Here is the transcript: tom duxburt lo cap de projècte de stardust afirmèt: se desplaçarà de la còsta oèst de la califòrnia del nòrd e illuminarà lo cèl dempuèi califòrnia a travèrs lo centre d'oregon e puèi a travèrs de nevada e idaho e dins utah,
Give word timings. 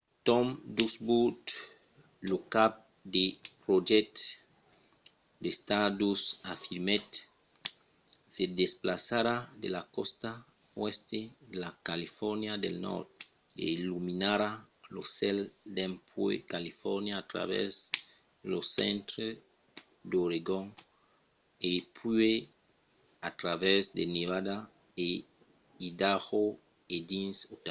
tom 0.27 0.47
duxburt 0.77 1.45
lo 2.29 2.37
cap 2.53 2.73
de 3.15 3.25
projècte 3.63 4.23
de 5.43 5.49
stardust 5.59 6.25
afirmèt: 6.53 7.07
se 8.35 8.43
desplaçarà 8.61 9.35
de 9.61 9.67
la 9.75 9.81
còsta 9.95 10.29
oèst 10.81 11.01
de 11.51 11.57
la 11.65 11.69
califòrnia 11.87 12.53
del 12.63 12.75
nòrd 12.87 13.09
e 13.61 13.63
illuminarà 13.77 14.49
lo 14.95 15.03
cèl 15.17 15.37
dempuèi 15.77 16.37
califòrnia 16.53 17.15
a 17.19 17.27
travèrs 17.31 17.75
lo 18.51 18.59
centre 18.77 19.25
d'oregon 20.11 20.65
e 21.69 21.69
puèi 21.95 22.35
a 23.27 23.29
travèrs 23.41 23.85
de 23.97 24.03
nevada 24.15 24.57
e 25.07 25.07
idaho 25.89 26.43
e 26.95 26.97
dins 27.11 27.37
utah, 27.53 27.59